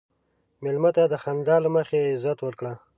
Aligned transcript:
مېلمه 0.63 0.91
ته 0.95 1.03
د 1.11 1.13
خندا 1.23 1.55
له 1.63 1.69
مخې 1.75 1.99
عزت 2.13 2.37
ورکړه. 2.41 2.73